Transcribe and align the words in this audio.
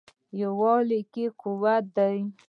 یووالي 0.41 1.01
کې 1.13 1.25
قوت 1.41 1.83
دی. 1.97 2.17